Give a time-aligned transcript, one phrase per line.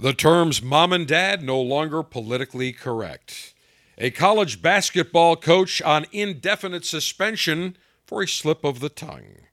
[0.00, 3.52] The terms mom and dad no longer politically correct.
[3.98, 9.48] A college basketball coach on indefinite suspension for a slip of the tongue.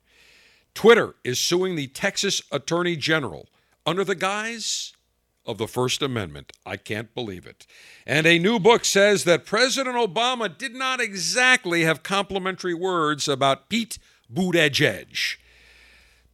[0.75, 3.49] Twitter is suing the Texas Attorney General
[3.87, 4.93] under the guise
[5.47, 6.53] of the First Amendment.
[6.63, 7.65] I can't believe it.
[8.05, 13.67] And a new book says that President Obama did not exactly have complimentary words about
[13.67, 13.97] Pete
[14.31, 15.37] Buttigieg.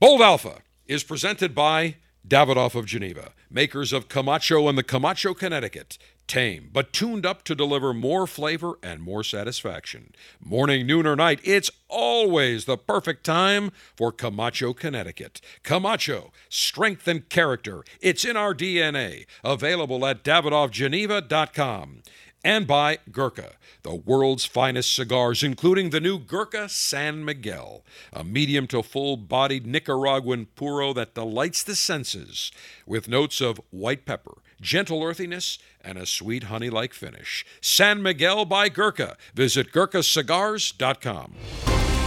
[0.01, 1.95] Bold Alpha is presented by
[2.27, 5.97] Davidoff of Geneva, makers of Camacho and the Camacho, Connecticut.
[6.27, 10.13] Tame, but tuned up to deliver more flavor and more satisfaction.
[10.39, 15.41] Morning, noon, or night, it's always the perfect time for Camacho, Connecticut.
[15.63, 17.83] Camacho, strength and character.
[17.99, 19.25] It's in our DNA.
[19.43, 22.03] Available at DavidoffGeneva.com
[22.43, 28.67] and by Gurkha, the world's finest cigars, including the new Gurkha San Miguel, a medium
[28.67, 32.51] to full bodied Nicaraguan puro that delights the senses
[32.85, 37.45] with notes of white pepper, gentle earthiness, and a sweet honey like finish.
[37.61, 39.17] San Miguel by Gurkha.
[39.33, 42.00] Visit GurkhaCigars.com.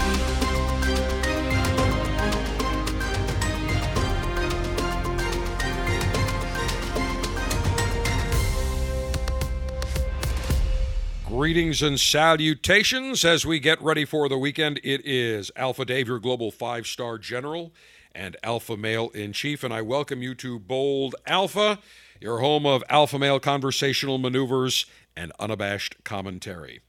[11.44, 14.80] Greetings and salutations as we get ready for the weekend.
[14.82, 17.74] It is Alpha Dave, your global five star general
[18.14, 21.80] and alpha male in chief, and I welcome you to Bold Alpha,
[22.18, 26.80] your home of alpha male conversational maneuvers and unabashed commentary.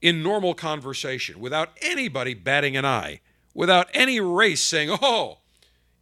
[0.00, 3.20] in normal conversation without anybody batting an eye,
[3.54, 5.38] without any race saying, oh,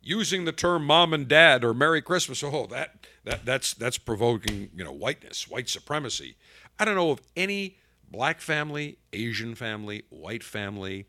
[0.02, 4.70] using the term mom and dad or Merry Christmas, oh, that that, that's, that's provoking,
[4.74, 6.36] you know, whiteness, white supremacy.
[6.78, 7.76] I don't know of any
[8.08, 11.06] black family, Asian family, white family,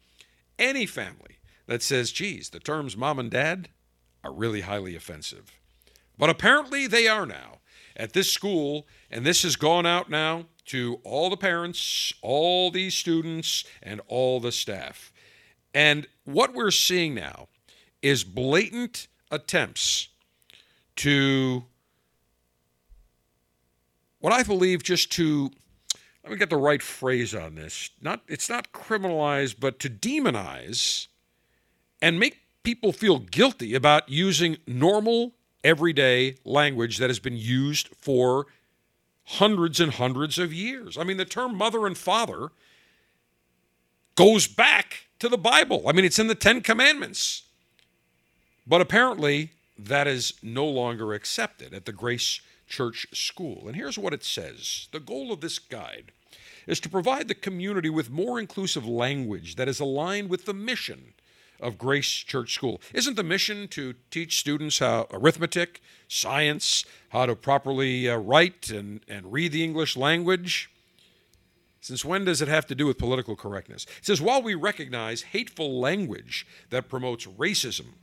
[0.58, 3.70] any family that says, geez, the terms mom and dad
[4.24, 5.52] are really highly offensive.
[6.18, 7.60] But apparently they are now
[7.96, 12.96] at this school, and this has gone out now to all the parents, all these
[12.96, 15.14] students, and all the staff.
[15.72, 17.48] And what we're seeing now
[18.02, 20.10] is blatant attempts
[20.98, 21.66] to
[24.28, 25.50] what I believe just to
[26.22, 27.92] let me get the right phrase on this.
[28.02, 31.08] Not it's not criminalize, but to demonize
[32.02, 35.32] and make people feel guilty about using normal
[35.64, 38.48] everyday language that has been used for
[39.24, 40.98] hundreds and hundreds of years.
[40.98, 42.50] I mean, the term mother and father
[44.16, 45.88] goes back to the Bible.
[45.88, 47.44] I mean, it's in the 10 commandments.
[48.68, 53.68] But apparently that is no longer accepted at the Grace Church School.
[53.68, 56.12] And here's what it says The goal of this guide
[56.66, 61.14] is to provide the community with more inclusive language that is aligned with the mission
[61.60, 62.82] of Grace Church School.
[62.94, 69.02] Isn't the mission to teach students how arithmetic, science, how to properly uh, write and,
[69.08, 70.70] and read the English language?
[71.82, 73.86] Since when does it have to do with political correctness?
[74.00, 77.94] It says, while we recognize hateful language that promotes racism,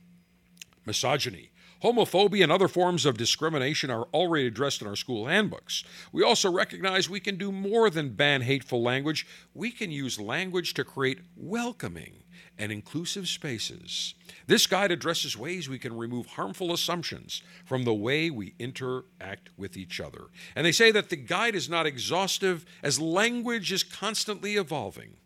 [0.85, 1.51] misogyny,
[1.83, 5.83] Homophobia and other forms of discrimination are already addressed in our school handbooks.
[6.11, 9.27] We also recognize we can do more than ban hateful language.
[9.53, 12.23] We can use language to create welcoming
[12.57, 14.13] and inclusive spaces.
[14.47, 19.75] This guide addresses ways we can remove harmful assumptions from the way we interact with
[19.75, 20.27] each other.
[20.55, 25.17] And they say that the guide is not exhaustive as language is constantly evolving.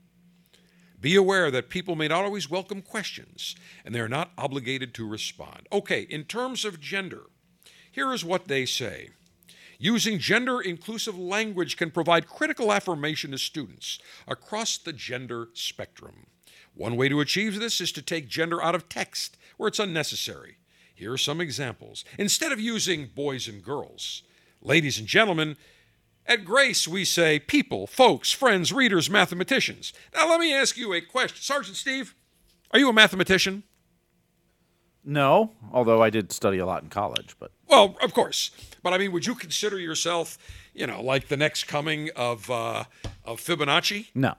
[1.01, 3.55] Be aware that people may not always welcome questions
[3.85, 5.67] and they are not obligated to respond.
[5.71, 7.23] Okay, in terms of gender,
[7.91, 9.09] here is what they say.
[9.77, 16.27] Using gender inclusive language can provide critical affirmation to students across the gender spectrum.
[16.75, 20.57] One way to achieve this is to take gender out of text where it's unnecessary.
[20.93, 22.03] Here are some examples.
[22.17, 24.23] Instead of using boys and girls,
[24.61, 25.55] ladies and gentlemen,
[26.29, 29.91] at Grace we say people, folks, friends, readers, mathematicians.
[30.15, 31.41] Now let me ask you a question.
[31.41, 32.15] Sergeant Steve,
[32.71, 33.63] are you a mathematician?
[35.03, 38.51] No, although I did study a lot in college, but Well, of course.
[38.83, 40.37] But I mean, would you consider yourself,
[40.73, 42.83] you know, like the next coming of uh,
[43.25, 44.07] of Fibonacci?
[44.13, 44.35] no.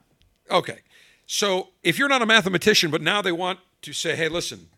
[0.50, 0.80] Okay.
[1.26, 4.68] So if you're not a mathematician, but now they want to say, hey, listen,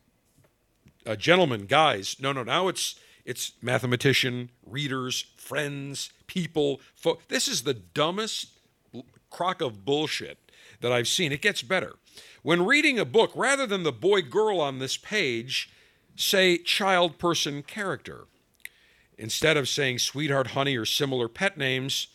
[1.06, 2.94] uh, gentlemen, guys, no, no, now it's
[3.25, 6.81] it's mathematician, readers, friends, people.
[6.95, 8.49] Fo- this is the dumbest
[9.31, 10.39] crock of bullshit
[10.81, 11.33] that I've seen.
[11.33, 11.95] It gets better.
[12.43, 15.71] When reading a book, rather than the boy girl on this page,
[16.17, 18.27] say child person character.
[19.17, 22.09] Instead of saying sweetheart, honey, or similar pet names,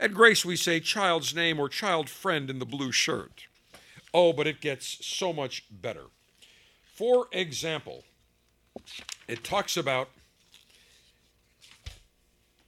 [0.00, 3.46] at Grace we say child's name or child friend in the blue shirt.
[4.14, 6.04] Oh, but it gets so much better.
[6.94, 8.04] For example,
[9.28, 10.08] it talks about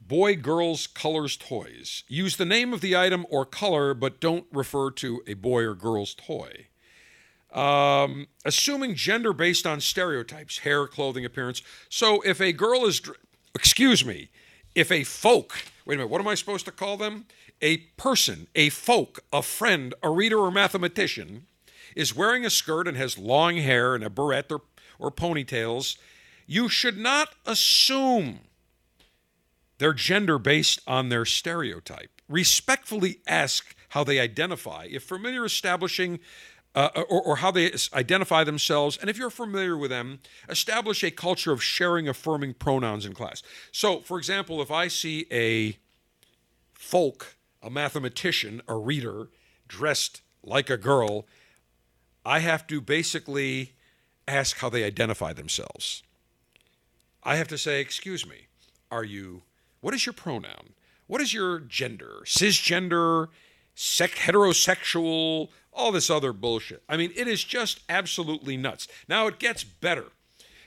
[0.09, 2.03] boy, girls, colors, toys.
[2.09, 5.75] Use the name of the item or color, but don't refer to a boy or
[5.75, 6.67] girl's toy.
[7.53, 11.63] Um, assuming gender based on stereotypes, hair, clothing, appearance.
[11.89, 13.01] So if a girl is,
[13.55, 14.31] excuse me,
[14.75, 17.27] if a folk, wait a minute, what am I supposed to call them?
[17.61, 21.47] A person, a folk, a friend, a reader, or mathematician
[21.97, 24.63] is wearing a skirt and has long hair and a barrette or,
[24.99, 25.97] or ponytails,
[26.47, 28.41] you should not assume
[29.79, 32.11] their gender based on their stereotype.
[32.29, 34.87] Respectfully ask how they identify.
[34.91, 36.21] If familiar, establishing
[36.75, 41.11] uh, or, or how they identify themselves, and if you're familiar with them, establish a
[41.11, 43.43] culture of sharing affirming pronouns in class.
[43.73, 45.79] So, for example, if I see a
[46.75, 49.29] folk, a mathematician, a reader
[49.67, 51.27] dressed like a girl,
[52.25, 53.73] I have to basically
[54.29, 56.03] ask how they identify themselves.
[57.25, 58.47] I have to say, excuse me,
[58.91, 59.43] are you,
[59.81, 60.75] what is your pronoun?
[61.07, 62.21] What is your gender?
[62.25, 63.29] Cisgender,
[63.75, 66.83] sec- heterosexual, all this other bullshit.
[66.89, 68.89] I mean, it is just absolutely nuts.
[69.09, 70.07] Now it gets better.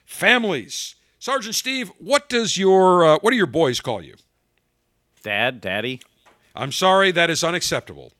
[0.05, 0.95] Families.
[1.19, 4.15] Sergeant Steve, what does your, uh, what do your boys call you?
[5.21, 6.01] Dad, daddy.
[6.55, 8.11] I'm sorry, that is unacceptable.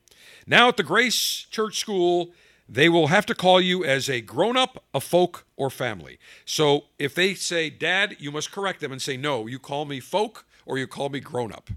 [0.46, 2.32] Now at the Grace Church School,
[2.70, 6.20] they will have to call you as a grown up, a folk, or family.
[6.46, 10.00] So if they say dad, you must correct them and say, no, you call me
[10.00, 11.70] folk or you call me grown up.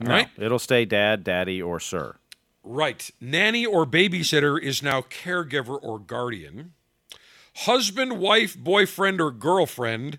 [0.00, 0.28] All No, right?
[0.36, 2.16] It'll stay dad, daddy, or sir.
[2.62, 3.10] Right.
[3.20, 6.72] Nanny or babysitter is now caregiver or guardian.
[7.58, 10.18] Husband, wife, boyfriend, or girlfriend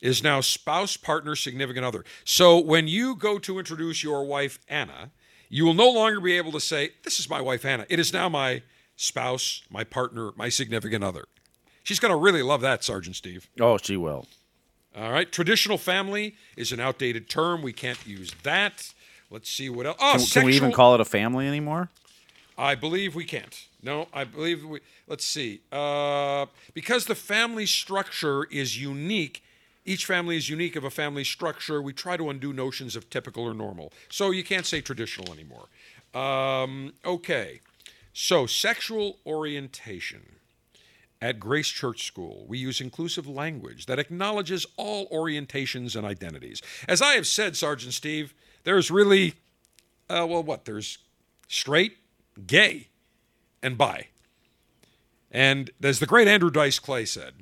[0.00, 2.04] is now spouse, partner, significant other.
[2.24, 5.10] So when you go to introduce your wife, Anna,
[5.48, 7.84] you will no longer be able to say, This is my wife, Anna.
[7.88, 8.62] It is now my
[8.96, 11.26] spouse, my partner, my significant other.
[11.82, 13.50] She's going to really love that, Sergeant Steve.
[13.60, 14.26] Oh, she will.
[14.96, 15.30] All right.
[15.30, 17.62] Traditional family is an outdated term.
[17.62, 18.92] We can't use that.
[19.30, 19.96] Let's see what else.
[20.00, 21.88] Oh, Can, can we even call it a family anymore?
[22.58, 23.66] I believe we can't.
[23.82, 24.80] No, I believe we.
[25.08, 25.62] Let's see.
[25.72, 29.42] Uh, because the family structure is unique,
[29.84, 31.80] each family is unique of a family structure.
[31.80, 33.92] We try to undo notions of typical or normal.
[34.10, 35.66] So you can't say traditional anymore.
[36.14, 37.60] Um, okay.
[38.12, 40.36] So sexual orientation.
[41.22, 46.60] At Grace Church School, we use inclusive language that acknowledges all orientations and identities.
[46.88, 49.34] As I have said, Sergeant Steve, there's really,
[50.10, 50.64] uh, well, what?
[50.64, 50.98] There's
[51.46, 51.98] straight,
[52.44, 52.88] gay,
[53.62, 54.08] and bi.
[55.30, 57.34] And as the great Andrew Dice Clay said,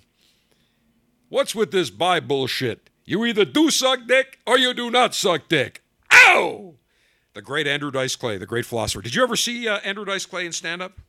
[1.30, 2.90] what's with this bi bullshit?
[3.06, 5.82] You either do suck dick or you do not suck dick.
[6.12, 6.74] Ow!
[7.32, 9.00] The great Andrew Dice Clay, the great philosopher.
[9.00, 11.00] Did you ever see uh, Andrew Dice Clay in stand up?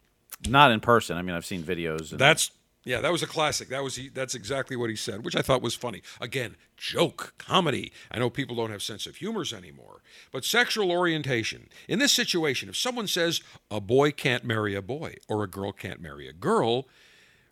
[0.48, 1.18] Not in person.
[1.18, 2.12] I mean, I've seen videos.
[2.12, 2.52] And That's
[2.84, 3.70] yeah, that was a classic.
[3.70, 6.02] That was he, that's exactly what he said, which I thought was funny.
[6.20, 7.92] Again, joke, comedy.
[8.10, 11.70] I know people don't have sense of humors anymore, but sexual orientation.
[11.88, 15.72] In this situation, if someone says a boy can't marry a boy or a girl
[15.72, 16.88] can't marry a girl,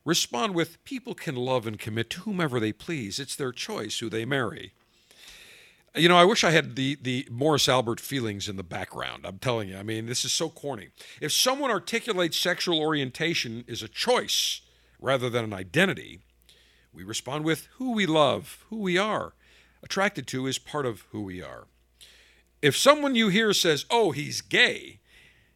[0.04, 3.20] respond with people can love and commit to whomever they please.
[3.20, 4.74] It's their choice who they marry.
[5.96, 9.26] You know, I wish I had the the Morris Albert feelings in the background.
[9.28, 9.78] I'm telling you.
[9.78, 10.90] I mean, this is so corny.
[11.22, 14.62] If someone articulates sexual orientation is a choice
[15.00, 16.20] rather than an identity,
[16.94, 19.34] we respond with who we love, who we are.
[19.82, 21.68] Attracted to is part of who we are.
[22.62, 25.00] If someone you hear says, "Oh, he's gay,"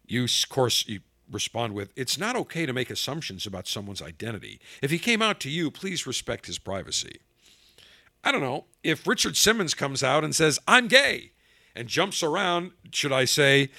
[0.06, 4.62] you of course you respond with, "It's not okay to make assumptions about someone's identity.
[4.82, 7.20] If he came out to you, please respect his privacy."
[8.24, 11.34] I don't know, if Richard Simmons comes out and says, I'm gay,
[11.76, 13.70] and jumps around, should I say,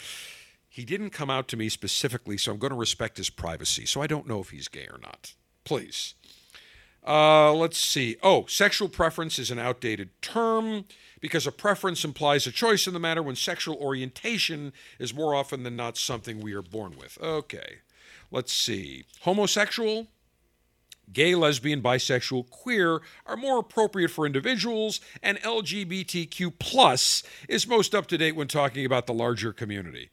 [0.69, 3.87] he didn't come out to me specifically, so I'm going to respect his privacy.
[3.87, 5.33] So I don't know if he's gay or not.
[5.65, 6.15] Please.
[7.07, 8.17] Uh, let's see.
[8.23, 10.85] Oh, sexual preference is an outdated term
[11.21, 15.63] because a preference implies a choice in the matter when sexual orientation is more often
[15.63, 17.19] than not something we are born with.
[17.21, 17.81] Okay.
[18.31, 19.05] Let's see.
[19.21, 20.09] Homosexual,
[21.13, 28.07] gay, lesbian, bisexual, queer are more appropriate for individuals, and LGBTQ plus is most up
[28.09, 30.11] to date when talking about the larger community.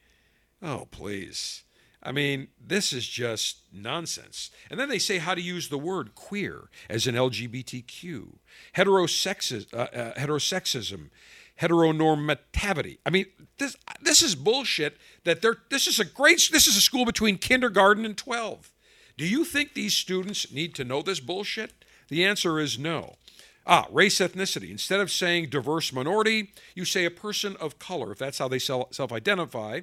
[0.62, 1.64] Oh, please.
[2.04, 4.50] I mean, this is just nonsense.
[4.70, 8.38] And then they say how to use the word queer as an LGBTQ,
[8.76, 11.10] heterosexism, uh, uh, heterosexism,
[11.60, 12.98] heteronormativity.
[13.06, 13.28] I mean,
[13.60, 14.98] this this is bullshit.
[15.26, 18.72] That they're this is a great this is a school between kindergarten and twelve.
[19.18, 21.86] Do you think these students need to know this bullshit?
[22.08, 23.16] The answer is no.
[23.68, 24.72] Ah, race ethnicity.
[24.72, 28.58] Instead of saying diverse minority, you say a person of color, if that's how they
[28.58, 29.82] self identify.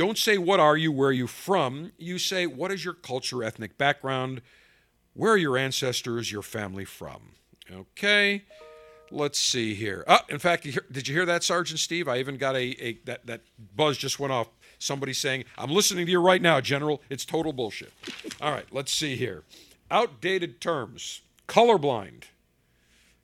[0.00, 0.90] Don't say, What are you?
[0.90, 1.92] Where are you from?
[1.98, 4.40] You say, What is your culture, ethnic background?
[5.12, 7.32] Where are your ancestors, your family from?
[7.70, 8.44] Okay.
[9.10, 10.02] Let's see here.
[10.08, 12.08] Ah, in fact, did you hear that, Sergeant Steve?
[12.08, 13.42] I even got a, a that, that
[13.76, 14.48] buzz just went off.
[14.78, 17.02] Somebody saying, I'm listening to you right now, General.
[17.10, 17.92] It's total bullshit.
[18.40, 19.42] All right, let's see here.
[19.90, 22.22] Outdated terms colorblind,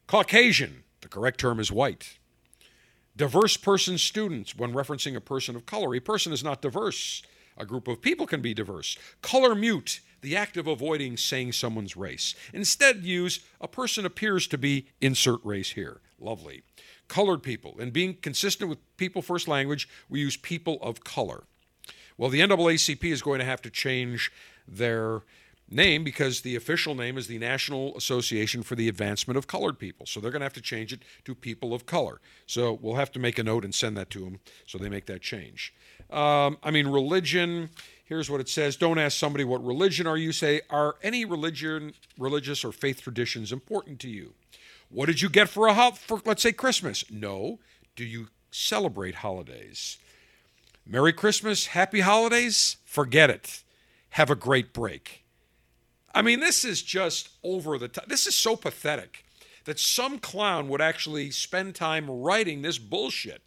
[0.06, 0.84] Caucasian.
[1.00, 2.18] The correct term is white.
[3.16, 5.94] Diverse person students, when referencing a person of color.
[5.94, 7.22] A person is not diverse.
[7.56, 8.98] A group of people can be diverse.
[9.22, 12.34] Color mute, the act of avoiding saying someone's race.
[12.52, 16.00] Instead, use a person appears to be insert race here.
[16.20, 16.62] Lovely.
[17.08, 17.76] Colored people.
[17.78, 21.44] And being consistent with people first language, we use people of color.
[22.18, 24.30] Well, the NAACP is going to have to change
[24.66, 25.22] their
[25.68, 30.06] name because the official name is the National Association for the Advancement of Colored People.
[30.06, 32.20] So they're going to have to change it to People of Color.
[32.46, 35.06] So we'll have to make a note and send that to them so they make
[35.06, 35.74] that change.
[36.10, 37.70] Um, I mean, religion.
[38.04, 38.76] Here's what it says.
[38.76, 40.32] Don't ask somebody what religion are you.
[40.32, 44.34] Say, are any religion, religious or faith traditions important to you?
[44.88, 47.04] What did you get for a for let's say Christmas?
[47.10, 47.58] No.
[47.96, 49.98] Do you celebrate holidays?
[50.86, 52.76] Merry Christmas, Happy Holidays?
[52.84, 53.64] Forget it.
[54.10, 55.25] Have a great break.
[56.14, 58.06] I mean, this is just over the top.
[58.06, 59.24] This is so pathetic
[59.64, 63.42] that some clown would actually spend time writing this bullshit.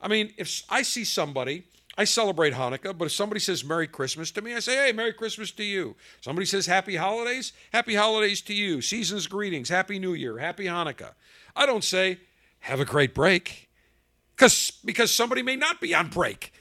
[0.00, 1.64] I mean, if I see somebody,
[1.98, 5.12] I celebrate Hanukkah, but if somebody says Merry Christmas to me, I say, hey, Merry
[5.12, 5.96] Christmas to you.
[6.22, 8.80] Somebody says Happy Holidays, Happy Holidays to you.
[8.80, 11.12] Season's greetings, Happy New Year, Happy Hanukkah.
[11.54, 12.18] I don't say,
[12.60, 13.68] have a great break,
[14.34, 16.54] because because somebody may not be on break.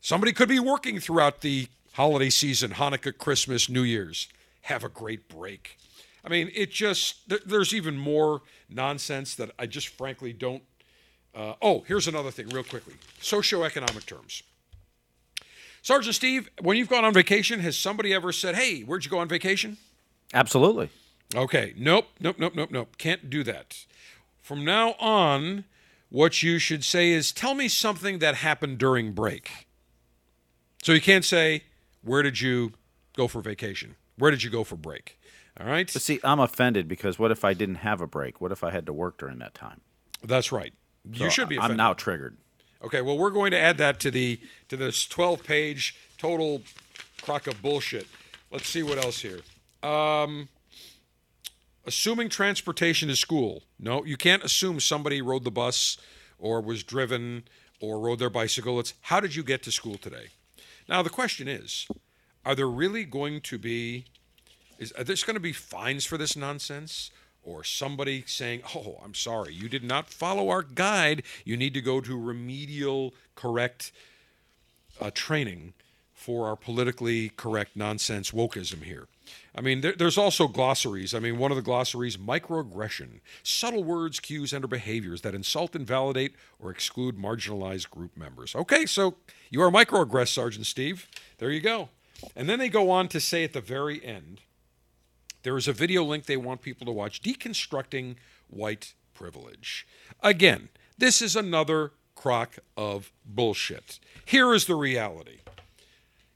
[0.00, 4.28] Somebody could be working throughout the holiday season, Hanukkah, Christmas, New Year's
[4.68, 5.78] have a great break.
[6.24, 10.62] I mean, it just, there's even more nonsense that I just frankly don't.
[11.34, 14.42] Uh, oh, here's another thing, real quickly socioeconomic terms.
[15.80, 19.18] Sergeant Steve, when you've gone on vacation, has somebody ever said, hey, where'd you go
[19.18, 19.78] on vacation?
[20.34, 20.90] Absolutely.
[21.34, 21.72] Okay.
[21.76, 22.98] Nope, nope, nope, nope, nope.
[22.98, 23.84] Can't do that.
[24.42, 25.64] From now on,
[26.10, 29.66] what you should say is, tell me something that happened during break.
[30.82, 31.64] So you can't say,
[32.02, 32.72] where did you
[33.16, 33.96] go for vacation?
[34.18, 35.18] Where did you go for break?
[35.58, 35.90] All right.
[35.92, 38.40] But see, I'm offended because what if I didn't have a break?
[38.40, 39.80] What if I had to work during that time?
[40.22, 40.72] That's right.
[41.10, 41.56] You so should be.
[41.56, 41.72] Offended.
[41.72, 42.36] I'm now triggered.
[42.82, 43.00] Okay.
[43.00, 46.62] Well, we're going to add that to the to this 12 page total
[47.22, 48.06] crock of bullshit.
[48.50, 49.40] Let's see what else here.
[49.82, 50.48] Um,
[51.86, 53.64] assuming transportation to school.
[53.78, 55.98] No, you can't assume somebody rode the bus
[56.38, 57.44] or was driven
[57.80, 58.80] or rode their bicycle.
[58.80, 60.28] It's how did you get to school today?
[60.88, 61.86] Now the question is,
[62.48, 64.06] are there really going to be
[64.78, 67.10] is are there going to be fines for this nonsense
[67.42, 71.82] or somebody saying oh i'm sorry you did not follow our guide you need to
[71.82, 73.92] go to remedial correct
[74.98, 75.74] uh, training
[76.14, 79.06] for our politically correct nonsense wokeism here
[79.54, 81.12] I mean, there, there's also glossaries.
[81.12, 85.76] I mean, one of the glossaries, microaggression, subtle words, cues, and or behaviors that insult,
[85.76, 88.54] invalidate, or exclude marginalized group members.
[88.54, 89.16] Okay, so
[89.50, 91.08] you are a microaggressed, Sergeant Steve.
[91.36, 91.90] There you go.
[92.34, 94.40] And then they go on to say at the very end,
[95.42, 98.16] there is a video link they want people to watch Deconstructing
[98.48, 99.86] White Privilege.
[100.22, 104.00] Again, this is another crock of bullshit.
[104.24, 105.38] Here is the reality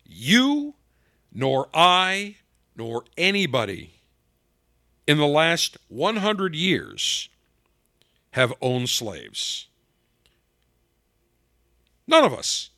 [0.05, 0.75] you,
[1.33, 2.37] nor I,
[2.77, 4.03] nor anybody
[5.07, 7.29] in the last 100 years
[8.33, 9.69] have owned slaves.
[12.07, 12.71] None of us.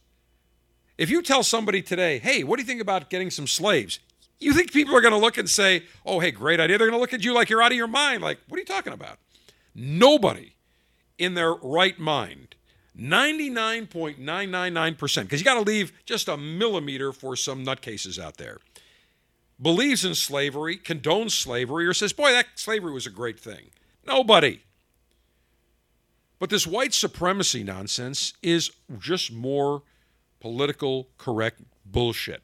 [0.97, 3.99] If you tell somebody today, hey, what do you think about getting some slaves?
[4.39, 6.79] You think people are going to look and say, oh, hey, great idea.
[6.79, 8.23] They're going to look at you like you're out of your mind.
[8.23, 9.19] Like, what are you talking about?
[9.75, 10.55] Nobody
[11.19, 12.55] in their right mind,
[12.99, 18.59] 99.999%, because you got to leave just a millimeter for some nutcases out there.
[19.61, 23.71] believes in slavery, condones slavery, or says, boy, that slavery was a great thing.
[24.07, 24.61] Nobody.
[26.39, 29.83] But this white supremacy nonsense is just more
[30.45, 32.43] political correct bullshit.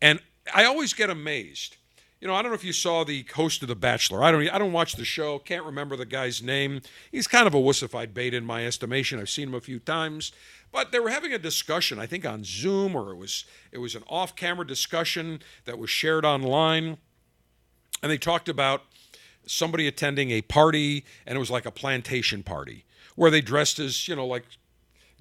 [0.00, 0.20] And
[0.54, 1.76] I always get amazed.
[2.20, 4.22] You know, I don't know if you saw the host of The Bachelor.
[4.22, 4.48] I don't.
[4.48, 5.40] I don't watch the show.
[5.40, 6.82] Can't remember the guy's name.
[7.10, 9.18] He's kind of a wussified bait in my estimation.
[9.18, 10.30] I've seen him a few times.
[10.70, 13.96] But they were having a discussion, I think on Zoom, or it was it was
[13.96, 16.98] an off-camera discussion that was shared online,
[18.04, 18.84] and they talked about
[19.46, 22.84] somebody attending a party, and it was like a plantation party
[23.16, 24.44] where they dressed as you know like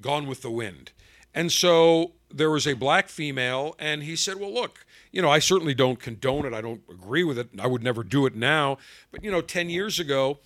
[0.01, 0.91] Gone with the Wind,
[1.35, 5.39] and so there was a black female, and he said, "Well, look." You know, I
[5.39, 6.53] certainly don't condone it.
[6.53, 7.47] I don't agree with it.
[7.57, 8.77] I would never do it now.
[9.11, 10.39] But, you know, 10 years ago,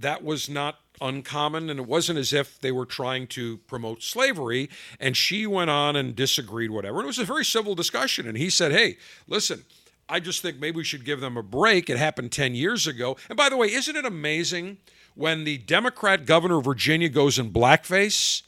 [0.00, 4.68] that was not uncommon, and it wasn't as if they were trying to promote slavery.
[4.98, 6.98] And she went on and disagreed, whatever.
[6.98, 8.26] And it was a very civil discussion.
[8.26, 9.64] And he said, Hey, listen,
[10.08, 11.90] I just think maybe we should give them a break.
[11.90, 13.16] It happened 10 years ago.
[13.28, 14.78] And by the way, isn't it amazing
[15.14, 18.42] when the Democrat governor of Virginia goes in blackface?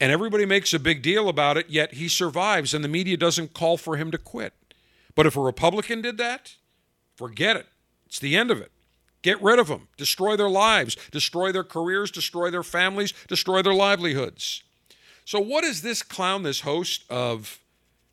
[0.00, 3.52] And everybody makes a big deal about it, yet he survives, and the media doesn't
[3.52, 4.54] call for him to quit.
[5.14, 6.54] But if a Republican did that,
[7.16, 7.66] forget it.
[8.06, 8.72] It's the end of it.
[9.22, 9.88] Get rid of them.
[9.98, 10.96] Destroy their lives.
[11.10, 12.10] Destroy their careers.
[12.10, 13.12] Destroy their families.
[13.28, 14.62] Destroy their livelihoods.
[15.26, 17.60] So, what does this clown, this host of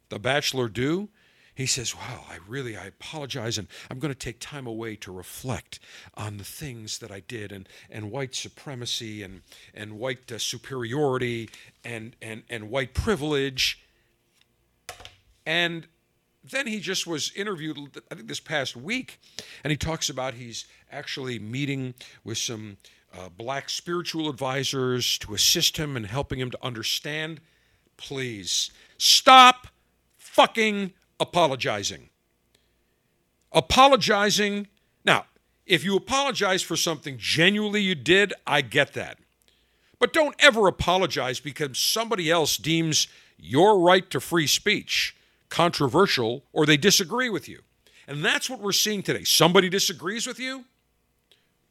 [0.10, 1.08] The Bachelor, do?
[1.58, 5.12] He says, Well, I really, I apologize, and I'm going to take time away to
[5.12, 5.80] reflect
[6.14, 9.42] on the things that I did, and, and white supremacy, and,
[9.74, 11.50] and white uh, superiority,
[11.84, 13.84] and, and, and white privilege.
[15.48, 15.88] And
[16.44, 19.20] then he just was interviewed, I think this past week,
[19.64, 22.78] and he talks about he's actually meeting with some
[23.18, 27.42] uh, black spiritual advisors to assist him and helping him to understand.
[27.98, 29.70] Please stop
[30.20, 32.10] fucking apologizing.
[33.52, 34.68] Apologizing.
[35.06, 35.26] Now,
[35.66, 39.20] if you apologize for something genuinely you did, I get that.
[40.00, 45.16] But don't ever apologize because somebody else deems your right to free speech
[45.50, 47.62] controversial or they disagree with you.
[48.08, 49.24] And that's what we're seeing today.
[49.24, 50.66] Somebody disagrees with you,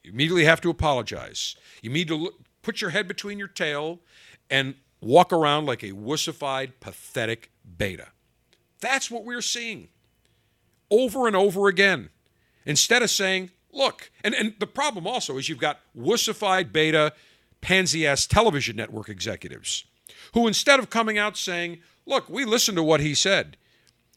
[0.03, 1.57] you immediately have to apologize.
[1.83, 4.01] You need to look, put your head between your tail
[4.51, 8.09] and walk around like a wussified, pathetic beta.
[8.87, 9.88] That's what we're seeing
[10.92, 12.11] over and over again.
[12.64, 17.12] Instead of saying, look, and, and the problem also is you've got wussified beta,
[17.61, 19.85] pansy ass television network executives
[20.35, 23.57] who, instead of coming out saying, look, we listened to what he said,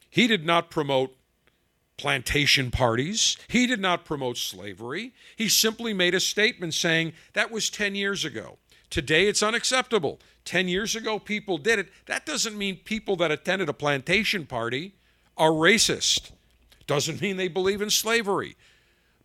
[0.08, 1.16] he did not promote
[1.96, 3.36] plantation parties.
[3.48, 5.12] He did not promote slavery.
[5.34, 8.58] He simply made a statement saying that was 10 years ago.
[8.90, 10.20] Today it's unacceptable.
[10.44, 11.88] 10 years ago people did it.
[12.06, 14.94] That doesn't mean people that attended a plantation party
[15.36, 16.32] are racist.
[16.86, 18.56] Doesn't mean they believe in slavery.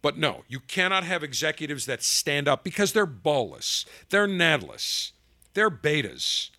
[0.01, 5.11] But no, you cannot have executives that stand up because they're ballless, they're nadless,
[5.55, 6.51] they're betas.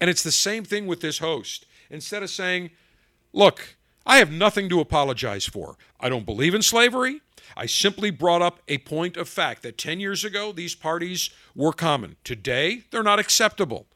[0.00, 1.66] And it's the same thing with this host.
[1.90, 2.70] Instead of saying,
[3.32, 5.76] Look, I have nothing to apologize for.
[5.98, 7.20] I don't believe in slavery.
[7.56, 11.72] I simply brought up a point of fact that 10 years ago these parties were
[11.72, 12.16] common.
[12.24, 13.86] Today, they're not acceptable.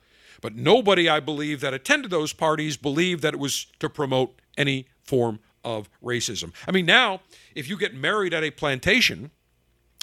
[0.40, 4.86] But nobody, I believe, that attended those parties believed that it was to promote any
[5.02, 6.52] form of racism.
[6.68, 7.20] I mean, now,
[7.54, 9.30] if you get married at a plantation,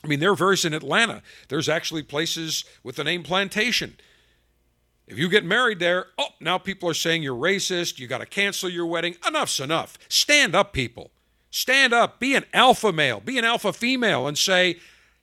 [0.04, 1.22] I mean, there are various in Atlanta.
[1.50, 3.98] There's actually places with the name plantation.
[5.08, 8.26] If you get married there, oh, now people are saying you're racist, you got to
[8.26, 9.16] cancel your wedding.
[9.28, 9.98] Enough's enough.
[10.08, 11.12] Stand up, people.
[11.52, 12.20] Stand up.
[12.20, 14.78] Be an alpha male, be an alpha female, and say,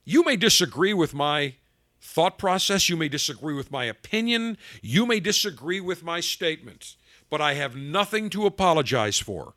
[0.05, 1.55] you may disagree with my
[2.01, 6.97] thought process, you may disagree with my opinion, you may disagree with my statement,
[7.29, 9.55] but I have nothing to apologize for.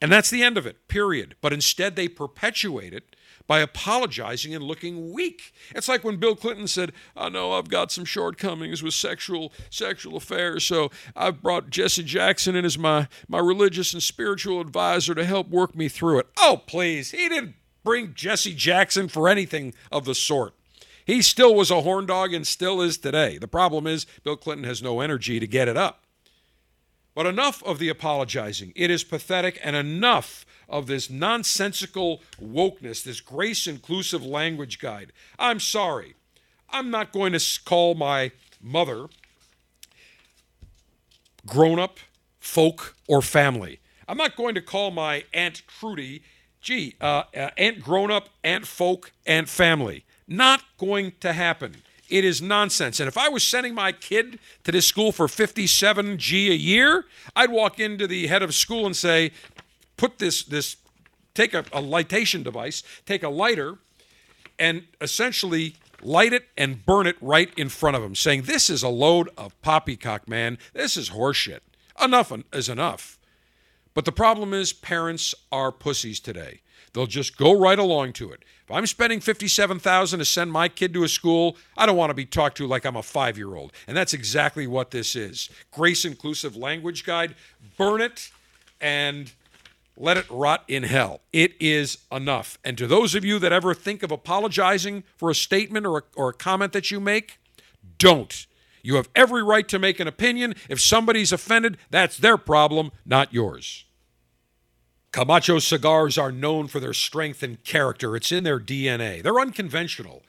[0.00, 1.36] And that's the end of it, period.
[1.40, 5.52] But instead, they perpetuate it by apologizing and looking weak.
[5.74, 10.16] It's like when Bill Clinton said, "I know I've got some shortcomings with sexual sexual
[10.16, 15.24] affairs, so I've brought Jesse Jackson in as my my religious and spiritual advisor to
[15.24, 17.10] help work me through it." Oh, please.
[17.10, 20.54] He didn't bring Jesse Jackson for anything of the sort.
[21.04, 23.36] He still was a horn dog and still is today.
[23.36, 26.00] The problem is Bill Clinton has no energy to get it up.
[27.14, 28.72] But enough of the apologizing.
[28.74, 35.12] It is pathetic and enough of this nonsensical wokeness, this grace inclusive language guide.
[35.38, 36.14] I'm sorry.
[36.70, 39.06] I'm not going to call my mother
[41.46, 41.98] grown up,
[42.40, 43.80] folk, or family.
[44.08, 46.22] I'm not going to call my Aunt Trudy,
[46.60, 50.04] gee, uh, uh, Aunt grown up, Aunt folk, Aunt family.
[50.26, 51.76] Not going to happen.
[52.08, 53.00] It is nonsense.
[53.00, 57.50] And if I was sending my kid to this school for 57G a year, I'd
[57.50, 59.32] walk into the head of school and say,
[59.96, 60.76] put this this
[61.34, 63.78] take a, a lightation device, take a lighter,
[64.58, 68.82] and essentially light it and burn it right in front of him, saying, This is
[68.82, 70.58] a load of poppycock, man.
[70.72, 71.60] This is horseshit.
[72.02, 73.18] Enough is enough.
[73.94, 76.60] But the problem is, parents are pussies today.
[76.92, 78.44] They'll just go right along to it.
[78.64, 82.10] If I'm spending fifty-seven thousand to send my kid to a school, I don't want
[82.10, 85.50] to be talked to like I'm a five-year-old, and that's exactly what this is.
[85.70, 87.34] Grace Inclusive Language Guide.
[87.76, 88.30] Burn it
[88.80, 89.32] and
[89.96, 91.20] let it rot in hell.
[91.32, 92.58] It is enough.
[92.64, 96.02] And to those of you that ever think of apologizing for a statement or a,
[96.16, 97.38] or a comment that you make,
[97.98, 98.46] don't.
[98.82, 100.54] You have every right to make an opinion.
[100.68, 103.84] If somebody's offended, that's their problem, not yours.
[105.12, 108.16] Camacho cigars are known for their strength and character.
[108.16, 109.22] It's in their DNA.
[109.22, 110.22] They're unconventional.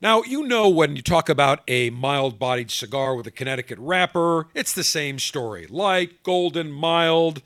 [0.00, 4.48] Now, you know when you talk about a mild bodied cigar with a Connecticut wrapper,
[4.52, 5.66] it's the same story.
[5.68, 7.40] Light, golden, mild,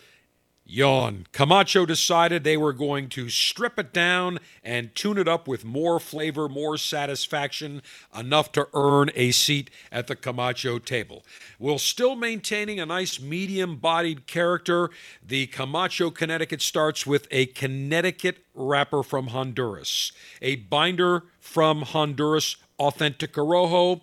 [0.70, 1.26] Yawn.
[1.32, 5.98] Camacho decided they were going to strip it down and tune it up with more
[5.98, 7.80] flavor, more satisfaction,
[8.16, 11.24] enough to earn a seat at the Camacho table.
[11.56, 14.90] While still maintaining a nice medium bodied character,
[15.26, 23.32] the Camacho Connecticut starts with a Connecticut wrapper from Honduras, a binder from Honduras Authentic
[23.32, 24.02] Corojo,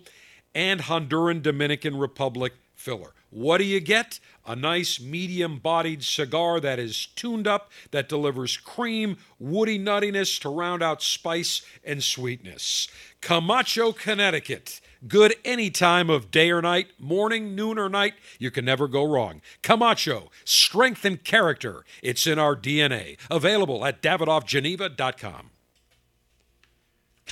[0.52, 3.12] and Honduran Dominican Republic filler.
[3.36, 4.18] What do you get?
[4.46, 10.48] A nice medium bodied cigar that is tuned up, that delivers cream, woody nuttiness to
[10.48, 12.88] round out spice and sweetness.
[13.20, 14.80] Camacho, Connecticut.
[15.06, 18.14] Good any time of day or night, morning, noon, or night.
[18.38, 19.42] You can never go wrong.
[19.60, 21.84] Camacho, strength and character.
[22.02, 23.18] It's in our DNA.
[23.30, 25.50] Available at davidoffgeneva.com.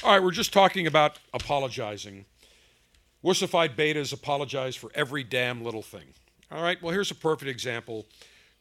[0.02, 2.26] All right, we're just talking about apologizing.
[3.24, 6.08] Wussified betas apologize for every damn little thing.
[6.52, 8.04] All right, well, here's a perfect example.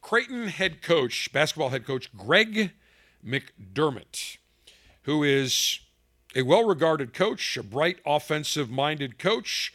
[0.01, 2.71] Creighton head coach, basketball head coach Greg
[3.25, 4.37] McDermott,
[5.03, 5.79] who is
[6.33, 9.73] a well regarded coach, a bright offensive minded coach.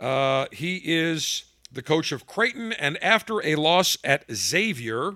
[0.00, 5.14] Uh, he is the coach of Creighton, and after a loss at Xavier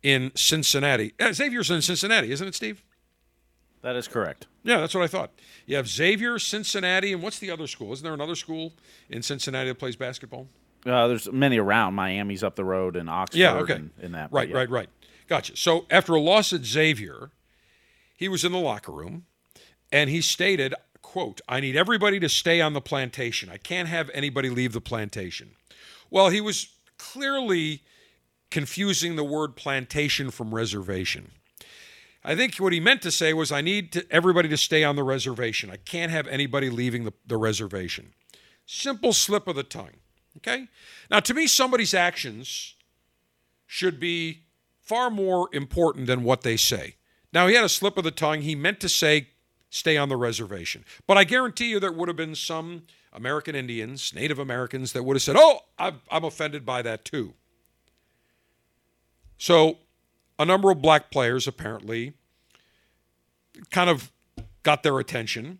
[0.00, 2.83] in Cincinnati, uh, Xavier's in Cincinnati, isn't it, Steve?
[3.84, 4.46] That is correct.
[4.62, 5.30] Yeah, that's what I thought.
[5.66, 7.92] You have Xavier, Cincinnati, and what's the other school?
[7.92, 8.72] Isn't there another school
[9.10, 10.48] in Cincinnati that plays basketball?
[10.86, 11.92] Uh, there's many around.
[11.92, 13.36] Miami's up the road, and Oxford.
[13.38, 13.74] Yeah, okay.
[13.74, 14.32] And, and that.
[14.32, 14.56] Right, yeah.
[14.56, 14.88] right, right.
[15.28, 15.58] Gotcha.
[15.58, 17.30] So after a loss at Xavier,
[18.16, 19.26] he was in the locker room,
[19.92, 23.50] and he stated, "quote I need everybody to stay on the plantation.
[23.50, 25.56] I can't have anybody leave the plantation."
[26.10, 27.82] Well, he was clearly
[28.50, 31.32] confusing the word plantation from reservation.
[32.24, 34.96] I think what he meant to say was, I need to, everybody to stay on
[34.96, 35.70] the reservation.
[35.70, 38.14] I can't have anybody leaving the, the reservation.
[38.64, 39.96] Simple slip of the tongue.
[40.38, 40.68] Okay?
[41.10, 42.74] Now, to me, somebody's actions
[43.66, 44.44] should be
[44.80, 46.96] far more important than what they say.
[47.32, 48.40] Now, he had a slip of the tongue.
[48.40, 49.28] He meant to say,
[49.68, 50.84] stay on the reservation.
[51.06, 55.16] But I guarantee you there would have been some American Indians, Native Americans, that would
[55.16, 57.34] have said, oh, I'm, I'm offended by that too.
[59.36, 59.78] So,
[60.38, 62.14] a number of black players apparently
[63.70, 64.10] kind of
[64.62, 65.58] got their attention.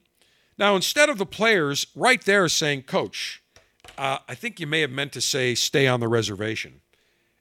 [0.58, 3.42] Now, instead of the players right there saying, Coach,
[3.98, 6.80] uh, I think you may have meant to say stay on the reservation.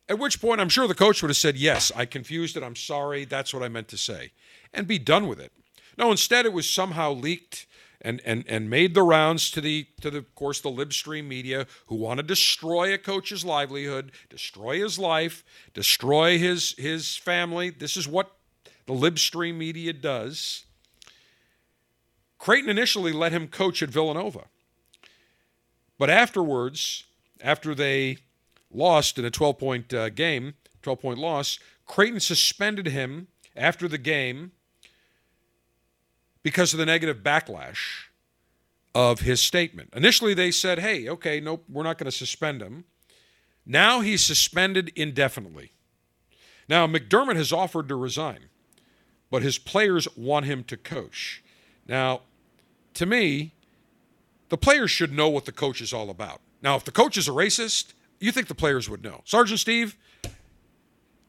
[0.10, 2.64] At which point, I'm sure the coach would have said, Yes, I confused it.
[2.64, 3.26] I'm sorry.
[3.26, 4.32] That's what I meant to say.
[4.74, 5.52] And be done with it.
[5.98, 7.68] No, instead, it was somehow leaked
[8.04, 11.66] and, and, and made the rounds to the to the of course the libstream media
[11.88, 17.70] who want to destroy a coach's livelihood, destroy his life, destroy his his family.
[17.70, 18.36] This is what
[18.86, 20.66] the libstream media does.
[22.38, 24.46] Creighton initially let him coach at Villanova.
[25.98, 27.06] But afterwards,
[27.42, 28.18] after they
[28.70, 33.98] lost in a 12 point uh, game, 12 point loss, Creighton suspended him after the
[33.98, 34.52] game
[36.44, 38.06] because of the negative backlash
[38.94, 39.90] of his statement.
[39.96, 42.84] Initially, they said, hey, okay, nope, we're not going to suspend him.
[43.66, 45.72] Now he's suspended indefinitely.
[46.70, 48.50] Now, McDermott has offered to resign,
[49.32, 51.44] but his players want him to coach.
[51.88, 52.22] Now,
[52.94, 53.54] to me,
[54.50, 56.42] the players should know what the coach is all about.
[56.62, 59.22] Now, if the coach is a racist, you think the players would know.
[59.26, 59.98] Sergeant Steve,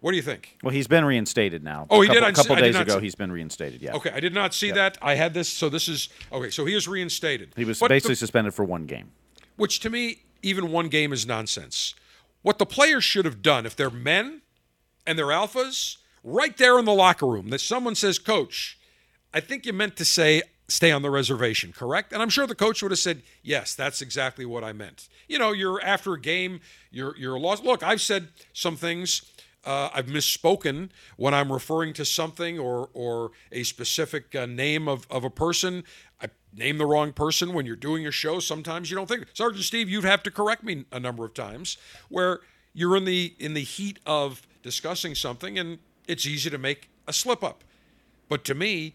[0.05, 0.59] what do you think?
[0.63, 1.87] Well, he's been reinstated now.
[1.89, 2.17] Oh, a he did?
[2.21, 3.81] couple, I A couple I did days ago, see- he's been reinstated.
[3.81, 3.95] Yeah.
[3.95, 4.99] Okay, I did not see that.
[5.01, 6.51] I had this, so this is okay.
[6.51, 7.55] So he is reinstated.
[7.57, 9.13] He was But the- basically suspended for one game.
[9.57, 11.95] which to me, even one game is nonsense.
[12.43, 14.43] What the players should have done, if they're men
[15.07, 18.79] and they're alphas, right there in the locker room, that someone says, Coach,
[19.33, 22.13] I think you meant to say stay on the reservation, correct?
[22.13, 25.09] And I'm sure the coach would have said, Yes, that's exactly what I meant.
[25.29, 27.65] You know, you're after a game, you're you're lost.
[27.65, 29.23] Look, I've said some things
[29.65, 35.07] Uh, I've misspoken when I'm referring to something or or a specific uh, name of,
[35.11, 35.85] of a person.
[36.21, 38.41] I name the wrong person when you're doing your show.
[38.41, 39.27] Sometimes you don't think.
[39.33, 41.77] Sergeant Steve, you'd have to correct me a number of times
[42.09, 42.41] where
[42.73, 47.13] you're in the in the heat of discussing something and it's easy to make a
[47.13, 47.65] slip up.
[48.29, 48.95] But to me,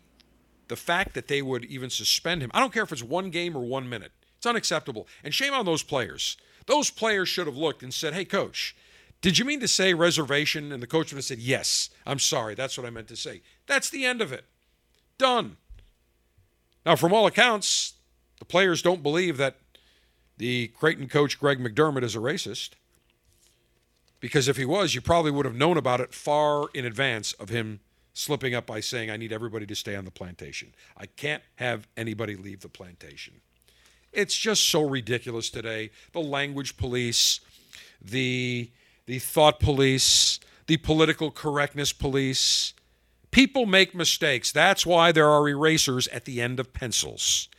[0.67, 3.55] the fact that they would even suspend him, I don't care if it's one game
[3.55, 4.11] or one minute.
[4.37, 5.07] It's unacceptable.
[5.23, 6.37] And shame on those players.
[6.65, 8.75] Those players should have looked and said, "Hey coach,
[9.21, 10.71] did you mean to say reservation?
[10.71, 12.55] And the coach would have said, Yes, I'm sorry.
[12.55, 13.41] That's what I meant to say.
[13.67, 14.45] That's the end of it.
[15.17, 15.57] Done.
[16.85, 17.93] Now, from all accounts,
[18.39, 19.57] the players don't believe that
[20.37, 22.71] the Creighton coach, Greg McDermott, is a racist.
[24.21, 27.49] Because if he was, you probably would have known about it far in advance of
[27.49, 27.81] him
[28.13, 30.73] slipping up by saying, I need everybody to stay on the plantation.
[30.97, 33.41] I can't have anybody leave the plantation.
[34.11, 35.91] It's just so ridiculous today.
[36.13, 37.39] The language police,
[38.01, 38.71] the
[39.09, 42.75] the thought police, the political correctness police.
[43.31, 44.51] People make mistakes.
[44.51, 47.49] That's why there are erasers at the end of pencils.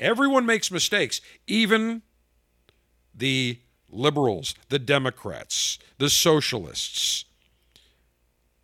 [0.00, 2.02] Everyone makes mistakes, even
[3.14, 7.24] the liberals, the Democrats, the socialists.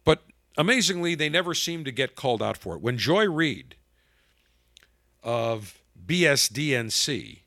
[0.05, 0.25] But
[0.59, 2.83] amazingly, they never seem to get called out for it.
[2.83, 3.77] When Joy Reid
[5.23, 7.43] of BSDNC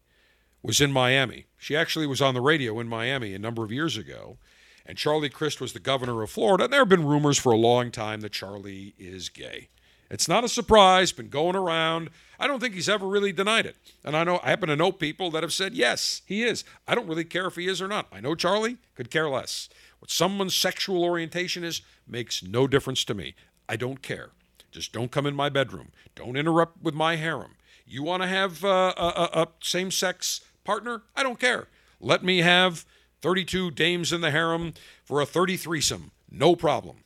[0.63, 3.97] was in Miami, she actually was on the radio in Miami a number of years
[3.97, 4.37] ago
[4.85, 6.65] and Charlie Crist was the governor of Florida.
[6.65, 9.69] And There have been rumors for a long time that Charlie is gay.
[10.09, 12.11] It's not a surprise, been going around.
[12.39, 13.75] I don't think he's ever really denied it.
[14.03, 16.63] And I know I happen to know people that have said, yes, he is.
[16.87, 18.07] I don't really care if he is or not.
[18.11, 19.67] I know Charlie could care less.
[19.99, 23.33] What someone's sexual orientation is makes no difference to me.
[23.67, 24.29] I don't care.
[24.71, 25.91] Just don't come in my bedroom.
[26.15, 27.55] Don't interrupt with my harem.
[27.87, 31.01] You want to have uh, a, a, a same sex partner?
[31.15, 31.67] I don't care.
[31.99, 32.85] Let me have
[33.21, 34.73] 32 dames in the harem
[35.03, 36.11] for a 33 some.
[36.29, 36.97] No problem.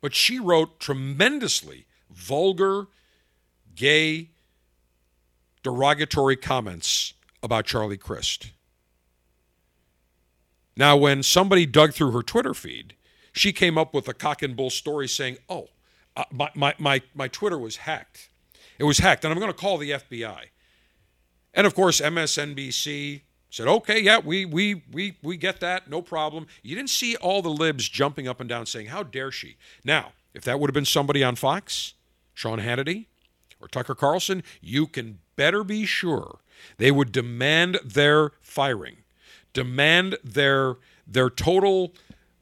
[0.00, 2.88] But she wrote tremendously vulgar,
[3.74, 4.30] gay,
[5.62, 8.50] derogatory comments about Charlie Crist.
[10.76, 12.94] Now, when somebody dug through her Twitter feed,
[13.32, 15.68] she came up with a cock and bull story saying, Oh,
[16.16, 18.28] uh, my, my, my, my Twitter was hacked.
[18.78, 20.46] It was hacked, and I'm going to call the FBI.
[21.54, 26.46] And of course, MSNBC, Said, okay, yeah, we we we we get that, no problem.
[26.62, 30.12] You didn't see all the libs jumping up and down saying, "How dare she?" Now,
[30.32, 31.92] if that would have been somebody on Fox,
[32.32, 33.08] Sean Hannity,
[33.60, 36.38] or Tucker Carlson, you can better be sure
[36.78, 38.96] they would demand their firing,
[39.52, 41.92] demand their their total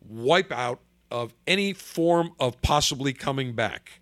[0.09, 0.79] wipeout
[1.11, 3.99] of any form of possibly coming back.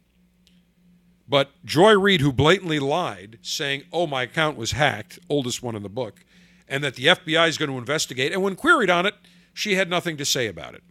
[1.26, 5.82] But Joy Reid, who blatantly lied, saying, "Oh, my account was hacked," oldest one in
[5.82, 6.22] the book
[6.68, 8.32] and that the FBI is going to investigate.
[8.32, 9.14] And when queried on it,
[9.54, 10.82] she had nothing to say about it.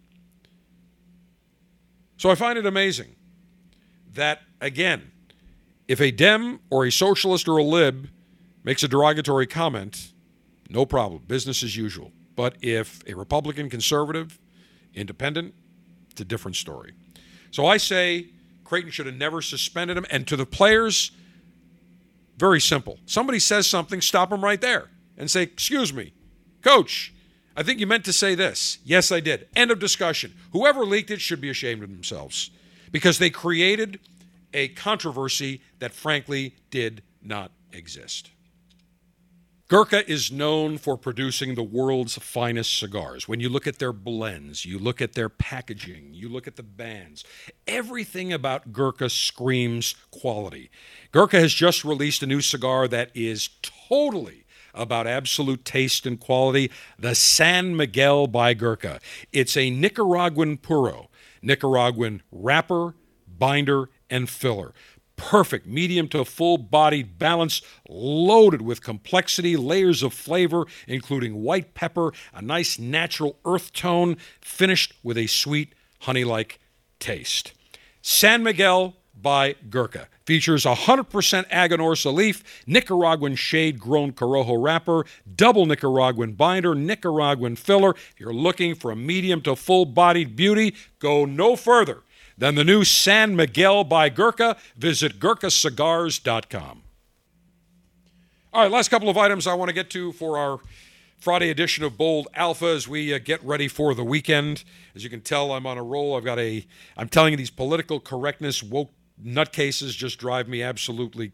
[2.17, 3.15] So I find it amazing
[4.13, 5.11] that, again,
[5.87, 8.09] if a Dem or a socialist or a lib
[8.63, 10.11] makes a derogatory comment,
[10.69, 12.11] no problem, business as usual.
[12.35, 14.39] But if a Republican, conservative,
[14.93, 15.53] independent,
[16.11, 16.93] it's a different story.
[17.51, 18.27] So I say
[18.65, 20.05] Creighton should have never suspended him.
[20.09, 21.11] And to the players,
[22.37, 22.97] very simple.
[23.05, 26.13] Somebody says something, stop them right there and say, Excuse me,
[26.61, 27.13] coach,
[27.55, 28.77] I think you meant to say this.
[28.85, 29.47] Yes, I did.
[29.55, 30.35] End of discussion.
[30.51, 32.51] Whoever leaked it should be ashamed of themselves
[32.91, 33.99] because they created
[34.53, 38.31] a controversy that frankly did not exist.
[39.69, 43.27] Gurkha is known for producing the world's finest cigars.
[43.27, 46.63] When you look at their blends, you look at their packaging, you look at the
[46.63, 47.25] bands,
[47.67, 50.69] everything about Gurkha screams quality.
[51.11, 54.45] Gurkha has just released a new cigar that is totally
[54.77, 58.99] about absolute taste and quality, the San Miguel by Gurkha.
[59.33, 61.09] It's a Nicaraguan puro,
[61.41, 62.95] Nicaraguan wrapper,
[63.27, 64.73] binder, and filler.
[65.15, 72.13] Perfect medium to full bodied balance, loaded with complexity, layers of flavor, including white pepper,
[72.33, 76.59] a nice natural earth tone, finished with a sweet honey like
[76.99, 77.53] taste.
[78.03, 80.07] San Miguel by Gurkha.
[80.25, 87.91] Features 100% Aganorsa leaf, Nicaraguan shade grown Corojo wrapper, double Nicaraguan binder, Nicaraguan filler.
[87.91, 92.03] If you're looking for a medium to full bodied beauty, go no further
[92.37, 94.57] than the new San Miguel by Gurkha.
[94.75, 96.83] Visit GurkhaCigars.com.
[98.53, 100.59] All right, last couple of items I want to get to for our
[101.19, 104.63] Friday edition of Bold Alpha as we uh, get ready for the weekend.
[104.95, 106.15] As you can tell, I'm on a roll.
[106.15, 108.91] I've got a, I'm telling you, these political correctness, woke
[109.23, 111.31] nutcases just drive me absolutely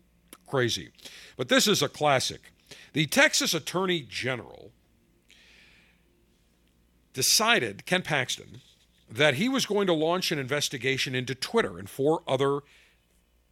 [0.48, 0.92] crazy.
[1.36, 2.54] But this is a classic.
[2.94, 4.72] The Texas Attorney General
[7.14, 8.62] decided, Ken Paxton,
[9.10, 12.62] that he was going to launch an investigation into Twitter and four other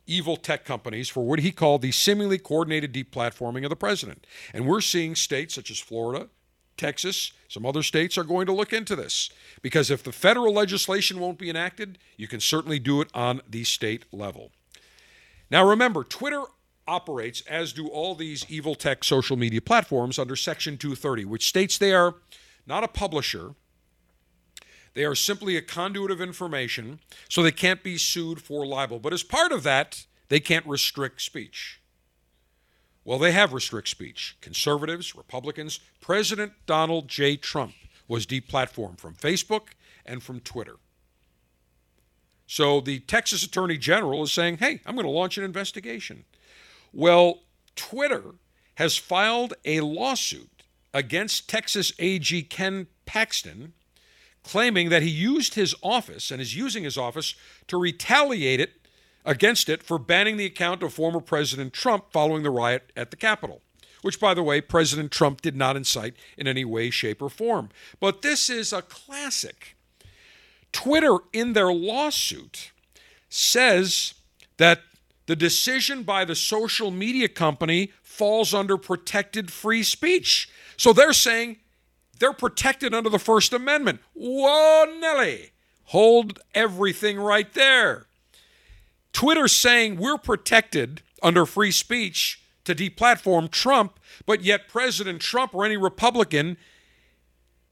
[0.08, 4.26] evil tech companies for what he called the seemingly coordinated deplatforming of the president.
[4.54, 6.30] And we're seeing states such as Florida,
[6.82, 9.30] Texas, some other states are going to look into this.
[9.62, 13.64] Because if the federal legislation won't be enacted, you can certainly do it on the
[13.64, 14.52] state level.
[15.52, 16.44] Now remember, Twitter
[16.88, 21.78] operates, as do all these evil tech social media platforms, under Section 230, which states
[21.78, 22.16] they are
[22.66, 23.54] not a publisher.
[24.96, 29.00] They are simply a conduit of information, so they can't be sued for libel.
[29.00, 31.81] But as part of that, they can't restrict speech.
[33.04, 34.38] Well, they have restrict speech.
[34.42, 37.36] Conservatives, Republicans, President Donald J.
[37.36, 37.74] Trump
[38.08, 39.70] was deplatformed from Facebook
[40.06, 40.76] and from Twitter.
[42.46, 46.26] So the Texas Attorney General is saying, hey, I'm going to launch an investigation.
[46.92, 47.40] Well,
[47.76, 48.36] Twitter
[48.76, 53.74] has filed a lawsuit against Texas AG Ken Paxton,
[54.44, 57.36] claiming that he used his office and is using his office
[57.68, 58.81] to retaliate it
[59.26, 63.18] against it for banning the account of former President Trump following the riot at the
[63.18, 63.62] Capitol,
[64.02, 67.70] which, by the way, President Trump did not incite in any way, shape, or form.
[68.00, 69.76] But this is a classic.
[70.72, 72.72] Twitter, in their lawsuit,
[73.30, 74.14] says
[74.58, 74.82] that
[75.28, 80.50] the decision by the social media company falls under protected free speech.
[80.78, 81.58] So they're saying
[82.20, 84.02] they're protected under the First Amendment.
[84.14, 85.52] Whoa, Nelly.
[85.86, 88.08] Hold everything right there.
[89.14, 95.66] Twitter's saying we're protected under free speech to deplatform Trump, but yet President Trump or
[95.66, 96.58] any Republican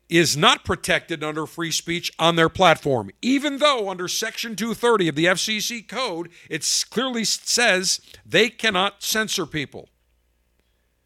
[0.10, 5.16] is not protected under free speech on their platform, even though under Section 230 of
[5.16, 9.90] the FCC code, it clearly says they cannot censor people.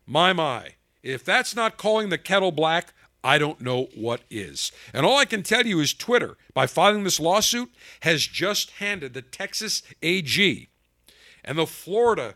[0.06, 0.76] My, my.
[1.02, 2.94] If that's not calling the kettle black,
[3.24, 4.72] I don't know what is.
[4.94, 9.14] And all I can tell you is Twitter, by filing this lawsuit, has just handed
[9.14, 10.70] the Texas AG
[11.44, 12.36] and the Florida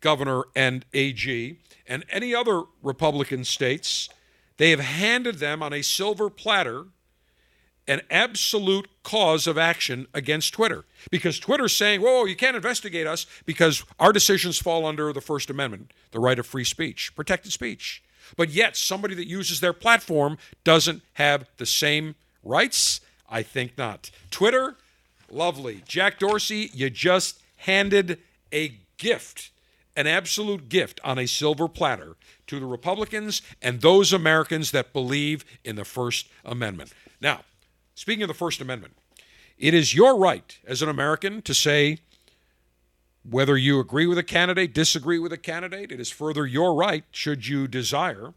[0.00, 4.08] governor and AG and any other Republican states
[4.58, 6.86] they have handed them on a silver platter
[7.88, 13.26] an absolute cause of action against Twitter because Twitter's saying, whoa, you can't investigate us
[13.44, 18.02] because our decisions fall under the First Amendment, the right of free speech, protected speech.
[18.36, 23.00] But yet, somebody that uses their platform doesn't have the same rights?
[23.28, 24.10] I think not.
[24.30, 24.76] Twitter,
[25.30, 25.82] lovely.
[25.86, 28.18] Jack Dorsey, you just handed
[28.52, 29.50] a gift,
[29.96, 32.16] an absolute gift on a silver platter
[32.46, 36.92] to the Republicans and those Americans that believe in the First Amendment.
[37.20, 37.40] Now,
[37.94, 38.94] speaking of the First Amendment,
[39.58, 41.98] it is your right as an American to say
[43.28, 45.92] whether you agree with a candidate, disagree with a candidate.
[45.92, 48.34] It is further your right, should you desire,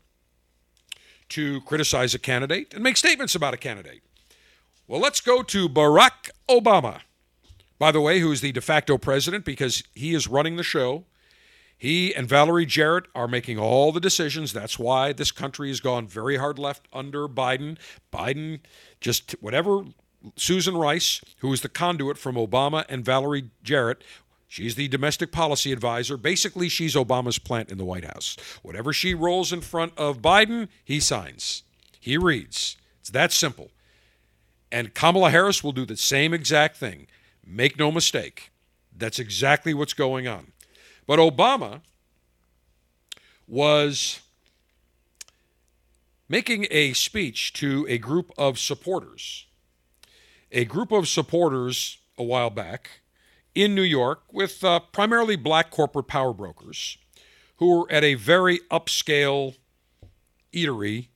[1.29, 4.01] to criticize a candidate and make statements about a candidate.
[4.87, 7.01] Well, let's go to Barack Obama,
[7.79, 11.05] by the way, who is the de facto president because he is running the show.
[11.77, 14.53] He and Valerie Jarrett are making all the decisions.
[14.53, 17.77] That's why this country has gone very hard left under Biden.
[18.13, 18.59] Biden
[19.01, 19.83] just whatever
[20.35, 24.03] Susan Rice, who is the conduit from Obama and Valerie Jarrett,
[24.55, 26.15] She's the domestic policy advisor.
[26.15, 28.37] Basically, she's Obama's plant in the White House.
[28.61, 31.63] Whatever she rolls in front of Biden, he signs.
[31.99, 32.77] He reads.
[33.01, 33.71] It's that simple.
[34.71, 37.07] And Kamala Harris will do the same exact thing.
[37.45, 38.53] Make no mistake.
[38.95, 40.53] That's exactly what's going on.
[41.05, 41.81] But Obama
[43.49, 44.21] was
[46.29, 49.47] making a speech to a group of supporters.
[50.53, 53.01] A group of supporters a while back
[53.55, 56.97] in New York with uh, primarily black corporate power brokers
[57.57, 59.55] who were at a very upscale
[60.53, 61.07] eatery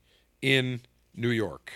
[0.42, 0.82] in
[1.16, 1.72] New York.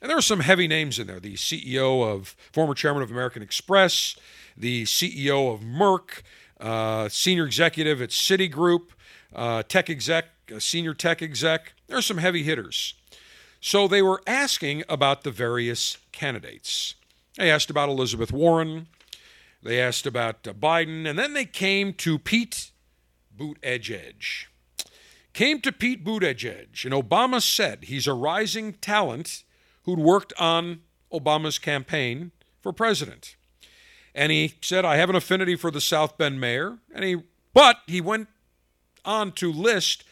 [0.00, 3.42] And there are some heavy names in there the CEO of, former chairman of American
[3.42, 4.16] Express,
[4.56, 6.22] the CEO of Merck,
[6.60, 8.88] uh, senior executive at Citigroup,
[9.34, 10.26] uh, tech exec,
[10.58, 11.74] senior tech exec.
[11.86, 12.94] There are some heavy hitters.
[13.60, 16.94] So they were asking about the various candidates.
[17.36, 18.86] They asked about Elizabeth Warren.
[19.66, 21.08] They asked about uh, Biden.
[21.08, 22.70] And then they came to Pete
[23.36, 24.46] Buttigieg.
[25.32, 26.84] Came to Pete Buttigieg.
[26.84, 29.44] And Obama said he's a rising talent
[29.82, 30.80] who'd worked on
[31.12, 33.36] Obama's campaign for president
[34.16, 36.78] and he said, I have an affinity for the South Bend mayor.
[36.92, 37.18] And he,
[37.52, 38.28] but he went
[39.04, 40.04] on to list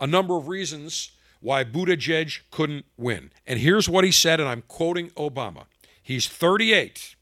[0.00, 3.30] a number of reasons why Buttigieg couldn't win.
[3.46, 5.64] And here's what he said, and I'm quoting Obama.
[6.02, 7.16] He's 38,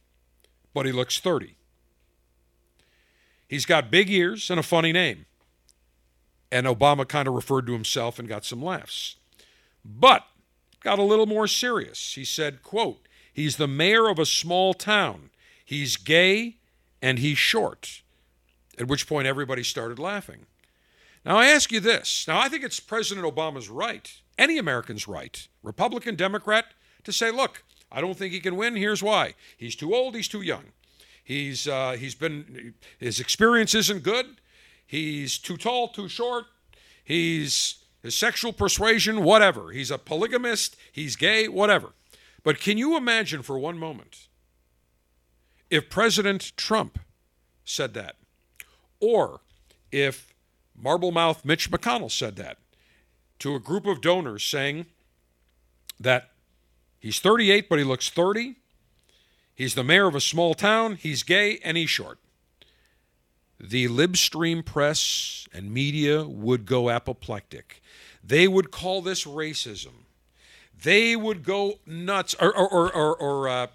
[0.72, 1.57] but he looks 30.
[3.49, 5.26] He's got big ears and a funny name.
[6.53, 9.16] And Obama kind of referred to himself and got some laughs.
[9.84, 10.24] But
[10.80, 12.14] got a little more serious.
[12.14, 13.01] He said, quote,
[13.32, 15.30] He's the mayor of a small town.
[15.64, 16.57] He's gay
[17.01, 18.03] and he's short.
[18.78, 20.46] At which point everybody started laughing.
[21.24, 22.26] Now, I ask you this.
[22.26, 26.66] Now, I think it's President Obama's right, any American's right, Republican, Democrat,
[27.05, 28.76] to say, look, I don't think he can win.
[28.76, 29.34] Here's why.
[29.57, 30.64] He's too old, he's too young.
[31.29, 34.41] He's, uh, he's been, his experience isn't good.
[34.87, 36.47] He's too tall, too short.
[37.05, 39.70] He's, his sexual persuasion, whatever.
[39.70, 41.91] He's a polygamist, he's gay, whatever.
[42.43, 44.29] But can you imagine for one moment
[45.68, 46.99] if President Trump
[47.62, 48.16] said that?
[48.99, 49.41] Or
[49.93, 50.33] if
[50.74, 52.57] Marble Mouth Mitch McConnell said that
[53.41, 54.87] to a group of donors saying
[56.01, 56.31] that
[56.99, 58.55] he's 38, but he looks 30.
[59.59, 60.94] He's the mayor of a small town.
[60.94, 62.20] He's gay and he's short.
[63.59, 67.82] The libstream press and media would go apoplectic.
[68.22, 70.04] They would call this racism.
[70.80, 73.66] They would go nuts, or, or, or, or, uh,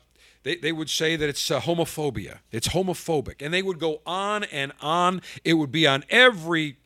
[0.44, 2.38] they, they would say that it's uh, homophobia.
[2.50, 3.42] It's homophobic.
[3.42, 5.22] And they would go on and on.
[5.44, 6.78] It would be on every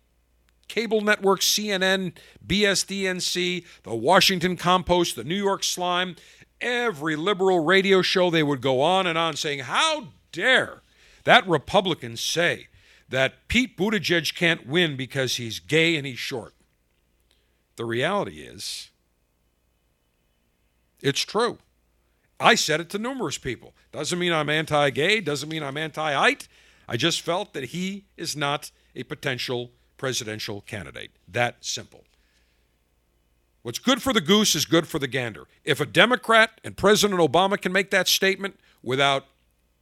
[0.67, 2.13] cable network, CNN,
[2.45, 6.15] BSDNC, the Washington Compost, the New York Slime,
[6.61, 10.81] every liberal radio show, they would go on and on saying, How dare
[11.23, 12.67] that Republican say
[13.09, 16.53] that Pete Buttigieg can't win because he's gay and he's short?
[17.75, 18.89] The reality is,
[21.01, 21.59] it's true.
[22.39, 23.73] I said it to numerous people.
[23.91, 26.47] Doesn't mean I'm anti gay, doesn't mean I'm anti ite.
[26.87, 31.11] I just felt that he is not a potential presidential candidate.
[31.27, 32.05] That simple.
[33.67, 35.43] What's good for the goose is good for the gander.
[35.65, 39.25] If a Democrat and President Obama can make that statement without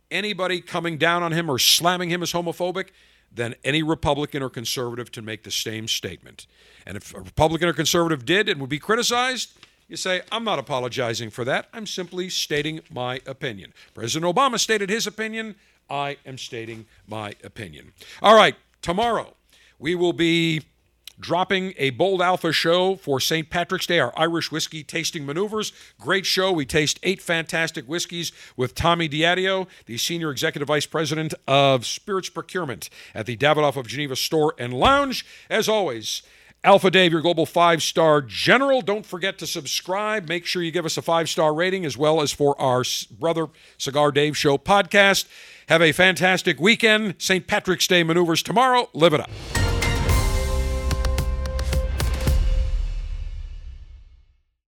[0.10, 2.88] anybody coming down on him or slamming him as homophobic,
[3.32, 6.48] then any Republican or conservative can make the same statement.
[6.88, 9.52] And if a Republican or conservative did and would be criticized,
[9.88, 11.70] you say, I'm not apologizing for that.
[11.72, 13.72] I'm simply stating my opinion.
[13.94, 15.54] President Obama stated his opinion.
[15.92, 17.94] I am stating my opinion.
[18.24, 19.36] All right, tomorrow
[19.78, 20.64] we will be
[21.20, 23.50] dropping a Bold Alpha show for St.
[23.50, 25.72] Patrick's Day, our Irish whiskey tasting maneuvers.
[26.00, 26.52] Great show.
[26.52, 32.30] We taste eight fantastic whiskeys with Tommy Diadio, the Senior Executive Vice President of Spirits
[32.30, 35.26] Procurement at the Davidoff of Geneva Store and Lounge.
[35.50, 36.22] As always,
[36.66, 38.82] Alpha Dave, your global five star general.
[38.82, 40.28] Don't forget to subscribe.
[40.28, 43.48] Make sure you give us a five star rating as well as for our brother
[43.78, 45.26] Cigar Dave Show podcast.
[45.70, 47.16] Have a fantastic weekend.
[47.20, 47.46] St.
[47.46, 48.90] Patrick's Day maneuvers tomorrow.
[48.94, 49.65] Live it up.